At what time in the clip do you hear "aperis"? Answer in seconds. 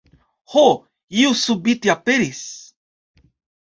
1.99-2.45